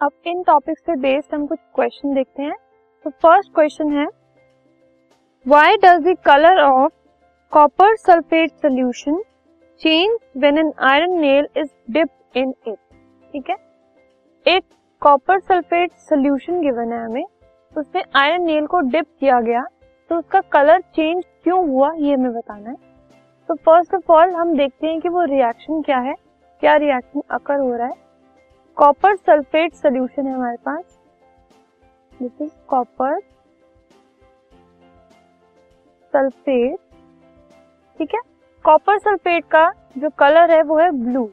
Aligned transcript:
अब 0.00 0.12
इन 0.26 0.42
टॉपिक्स 0.42 0.82
पे 0.82 0.94
बेस्ड 0.96 1.34
हम 1.34 1.46
कुछ 1.46 1.58
क्वेश्चन 1.74 2.14
देखते 2.14 2.42
हैं। 2.42 2.54
तो 3.04 3.10
फ़र्स्ट 3.22 3.52
क्वेश्चन 3.54 3.92
है 3.92 4.06
why 5.46 5.76
does 5.76 6.00
the 6.04 6.16
colour 6.26 6.60
of 6.60 6.92
copper 7.52 7.96
sulphate 7.96 8.50
solution 8.52 9.20
change 9.80 10.16
when 10.36 10.58
an 10.58 10.72
iron 10.90 11.18
nail 11.20 11.48
is 11.56 11.68
dipped 11.90 12.38
in 12.38 12.54
it 12.68 12.78
ठीक 13.32 13.50
है? 13.50 13.56
एक 14.46 14.64
कॉपर 15.02 15.40
सल्फेट 15.40 15.92
सोल्यूशन 16.08 16.60
गिवन 16.60 16.92
है 16.92 17.04
हमें। 17.04 17.24
उसमें 17.76 18.02
आयरन 18.16 18.44
नेल 18.44 18.66
को 18.66 18.80
डिप 18.82 19.06
किया 19.20 19.40
गया 19.42 19.64
तो 20.10 20.18
उसका 20.18 20.40
कलर 20.52 20.80
चेंज 20.80 21.24
क्यों 21.44 21.66
हुआ, 21.68 21.92
ये 21.92 22.14
हमें 22.14 22.32
बताना 22.32 22.70
है। 22.70 22.76
तो 23.48 23.54
फ़र्स्ट 23.56 23.94
ऑफ़ 23.94 24.12
ऑल 24.12 24.34
हम 24.34 24.56
देखते 24.56 24.86
हैं 24.86 25.00
कि 25.00 25.08
वो 25.08 25.24
रिएक्शन 25.26 25.82
क्या 25.82 25.98
है, 26.00 26.14
क्या 26.62 26.76
रिएक्शन 26.76 27.22
अकर 27.30 27.58
हो 27.58 27.74
रहा 27.74 27.86
है। 27.86 28.08
कॉपर 28.76 29.16
सल्फेट 29.16 29.74
सोल्यूशन 29.74 30.26
है 30.26 30.34
हमारे 30.34 30.56
पास। 30.64 30.98
दिस 32.12 32.40
इज़ 32.42 32.50
कॉपर 32.68 33.18
सल्फेट 36.14 36.78
ठीक 38.00 38.14
है? 38.14 38.20
कॉपर 38.64 38.98
सल्फेट 38.98 39.44
का 39.50 39.70
जो 39.98 40.10
कलर 40.18 40.50
है 40.50 40.62
वो 40.62 40.78
है 40.78 40.90
ब्लू 40.94 41.28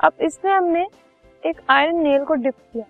अब 0.00 0.12
इसमें 0.22 0.52
हमने 0.52 0.86
एक 1.42 1.60
आयरन 1.70 2.00
नेल 2.02 2.24
को 2.24 2.34
डिप 2.34 2.54
किया। 2.72 2.84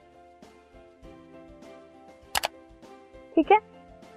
ठीक 3.36 3.52
है? 3.52 3.58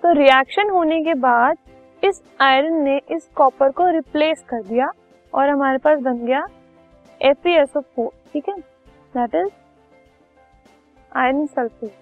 तो 0.04 0.12
रिएक्शन 0.14 0.70
होने 0.70 1.02
के 1.04 1.14
बाद 1.22 1.58
इस 2.04 2.22
आयरन 2.42 2.82
ने 2.84 3.00
इस 3.12 3.28
कॉपर 3.36 3.72
को 3.72 3.90
रिप्लेस 3.92 4.44
कर 4.50 4.64
दिया 4.64 4.92
और 5.34 5.50
हमारे 5.50 5.78
पास 5.78 6.00
बन 6.02 6.26
गया 6.26 6.46
FeSO4 7.22 8.10
ठीक 8.34 8.50
है? 8.50 8.56
दैट 9.18 9.36
इज़ 9.36 9.50
आयरन 11.12 11.46
सल्फेट 11.48 11.94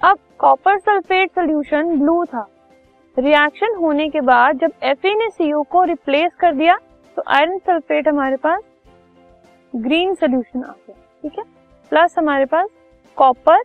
अब 0.00 0.18
कॉपर 0.38 0.78
सल्फेट 0.78 1.30
सोल्यूशन 1.30 1.98
ब्लू 1.98 2.24
था। 2.24 2.46
रिएक्शन 3.16 3.74
होने 3.76 4.08
के 4.08 4.20
बाद 4.22 4.58
जब 4.58 4.72
Fe 4.94 5.14
ने 5.16 5.28
CO 5.32 5.64
को 5.70 5.82
रिप्लेस 5.84 6.32
कर 6.40 6.54
दिया 6.54 6.76
तो 7.16 7.22
आयरन 7.28 7.58
सल्फेट 7.58 8.08
हमारे 8.08 8.36
पास 8.36 8.60
ग्रीन 9.74 10.14
सोल्यूशन 10.14 10.62
आ 10.62 10.72
गया, 10.72 10.96
ठीक 11.22 11.38
है? 11.38 11.44
प्लस 11.92 12.14
हमारे 12.18 12.44
पास 12.46 12.68
कॉपर 13.18 13.62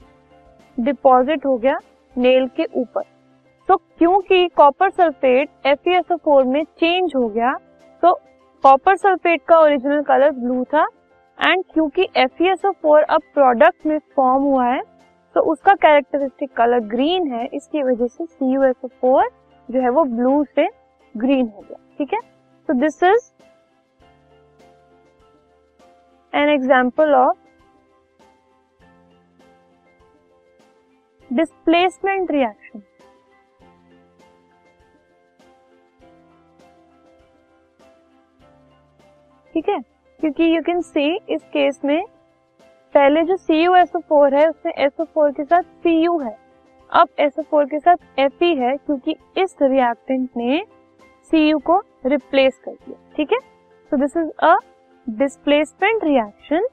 डिपॉजिट 0.78 1.46
हो 1.46 1.56
गया 1.58 1.78
नेल 2.16 2.48
के 2.56 2.66
ऊपर। 2.76 3.04
तो 3.70 3.76
क्योंकि 3.78 4.48
कॉपर 4.58 4.90
सल्फेट 4.92 5.50
FeSO4 5.68 6.46
में 6.46 6.64
चेंज 6.64 7.12
हो 7.16 7.28
गया 7.30 7.54
तो 8.04 8.14
कॉपर 8.64 8.96
सल्फेट 8.98 9.42
का 9.48 9.60
ओरिजिनल 9.60 10.02
कलर 10.04 10.32
ब्लू 10.34 10.64
था। 10.66 10.86
एंड 11.40 11.64
क्योंकि 11.74 12.08
FeSO4 12.18 13.04
अब 13.04 13.22
प्रोडक्ट 13.34 13.86
में 13.86 13.98
फॉर्म 14.16 14.44
हुआ 14.44 14.66
है 14.66 14.82
तो 15.36 15.42
उसका 15.52 15.74
कैरेक्टरिस्टिक 15.76 16.52
कलर 16.58 16.80
ग्रीन 16.90 17.32
है, 17.32 17.46
इसकी 17.48 17.84
वजह 17.84 18.08
से 18.08 18.26
CuSO4 18.26 19.30
जो 19.70 19.82
है 19.82 19.90
वो 19.90 20.04
ब्लू 20.06 20.44
से 20.46 20.68
ग्रीन 21.16 21.48
हो 21.48 21.62
गया, 21.62 21.78
ठीक 21.98 22.14
है? 22.14 22.20
तो 22.70 22.74
this 22.80 23.04
is 23.04 23.32
an 26.34 26.50
example 26.50 27.14
of 27.16 27.38
displacement 31.30 32.32
reaction 32.32 32.82
ठीक 39.54 39.70
है? 39.70 39.80
क्योंकि 40.20 40.56
यू 40.56 40.62
कैन 40.62 40.82
सी 40.82 41.16
इस 41.30 41.42
केस 41.54 41.80
में 41.86 42.02
पहले 42.96 43.24
जो 43.24 43.36
सी 43.38 43.62
यू 43.64 43.76
एसओ 43.76 44.00
फोर 44.00 44.36
है, 44.36 44.48
उसमें 44.50 44.74
एसओ 44.76 45.04
फोर 45.06 45.32
के 45.32 45.44
साथ 45.44 45.62
सी 45.62 45.92
यू 46.02 46.18
है। 46.20 46.36
अब 46.90 47.08
एसओ 47.20 47.42
फोर 47.42 47.66
के 47.66 47.80
साथ 47.80 48.20
एफ़ 48.20 48.44
ई 48.44 48.56
है 48.56 48.76
क्योंकि 48.78 49.16
इस 49.38 49.56
रिएक्टेंट 49.62 50.30
ने 50.38 50.64
सी 51.32 51.48
यू 51.50 51.58
को 51.60 51.78
रिप्लेस 52.06 52.60
कर 52.66 52.72
दिया, 52.72 52.98
ठीक 53.16 53.34
है? 53.34 53.40
So 53.92 53.98
this 53.98 54.18
is 54.18 54.30
a 54.42 54.56
displacement 55.08 56.04
reaction 56.04 56.68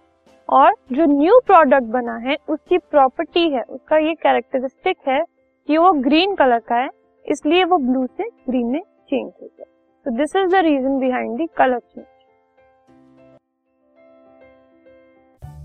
और 0.48 0.74
जो 0.92 1.04
न्यू 1.06 1.38
प्रोडक्ट 1.46 1.86
बना 1.92 2.16
है, 2.18 2.36
उसकी 2.48 2.78
प्रॉपर्टी 2.80 3.48
है, 3.50 3.62
उसका 3.62 3.96
ये 3.98 4.14
कैरेक्टरिस्टिक 4.16 4.96
है 5.08 5.20
कि 5.68 5.78
वो 5.78 5.92
ग्रीन 6.00 6.34
कलर 6.34 6.58
का 6.58 6.76
है, 6.76 6.88
इसलिए 7.24 7.64
वो 7.64 7.78
ब्लू 7.78 8.06
से 8.06 8.28
ग्रीन 8.48 8.66
में 8.66 8.80
चेंज 8.80 9.32
हो 9.32 9.46
गया। 9.46 9.64
तो 10.06 10.16
this 10.16 10.36
is 10.36 10.50
the 10.50 10.64
reason 10.64 10.98
behind 10.98 11.40
the 11.40 11.48
colour 11.56 11.78
change 11.78 12.04